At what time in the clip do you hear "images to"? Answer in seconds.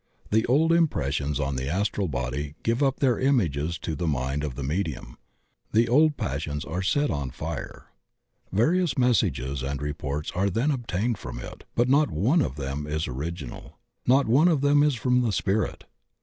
3.19-3.95